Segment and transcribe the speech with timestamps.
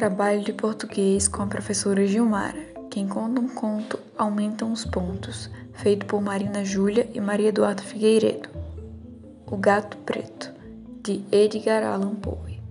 [0.00, 2.58] Trabalho de português com a professora Gilmara.
[2.90, 5.50] Quem conta um conto aumenta os pontos.
[5.74, 8.48] Feito por Marina Júlia e Maria Eduarda Figueiredo.
[9.44, 10.54] O Gato Preto,
[11.02, 12.62] de Edgar Allan Poe.